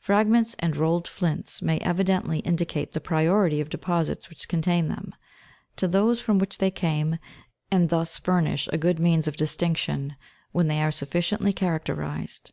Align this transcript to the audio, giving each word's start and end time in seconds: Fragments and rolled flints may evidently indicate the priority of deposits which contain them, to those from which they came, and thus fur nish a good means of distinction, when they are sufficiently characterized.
Fragments 0.00 0.56
and 0.58 0.76
rolled 0.76 1.06
flints 1.06 1.62
may 1.62 1.78
evidently 1.78 2.40
indicate 2.40 2.90
the 2.94 3.00
priority 3.00 3.60
of 3.60 3.68
deposits 3.70 4.28
which 4.28 4.48
contain 4.48 4.88
them, 4.88 5.14
to 5.76 5.86
those 5.86 6.20
from 6.20 6.40
which 6.40 6.58
they 6.58 6.72
came, 6.72 7.16
and 7.70 7.88
thus 7.88 8.18
fur 8.18 8.40
nish 8.40 8.68
a 8.72 8.76
good 8.76 8.98
means 8.98 9.28
of 9.28 9.36
distinction, 9.36 10.16
when 10.50 10.66
they 10.66 10.82
are 10.82 10.90
sufficiently 10.90 11.52
characterized. 11.52 12.50